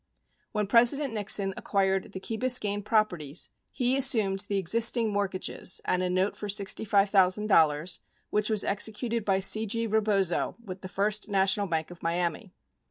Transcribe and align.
When 0.51 0.65
President 0.65 1.13
Nixon 1.13 1.53
acquired 1.55 2.11
the 2.13 2.19
Key 2.19 2.35
Biscayne 2.35 2.83
properties, 2.83 3.51
he 3.71 3.95
assumed 3.95 4.39
the 4.49 4.57
existing 4.57 5.13
mortgages 5.13 5.79
and 5.85 6.01
a 6.01 6.09
note 6.09 6.35
for 6.35 6.47
$65,000 6.47 7.99
which 8.31 8.49
was 8.49 8.63
executed 8.63 9.23
by 9.23 9.39
C. 9.39 9.67
G. 9.67 9.85
Rebozo 9.85 10.55
with 10.65 10.81
the 10.81 10.87
First 10.87 11.29
National 11.29 11.67
Bank 11.67 11.91
of 11.91 12.01
Miami. 12.01 12.51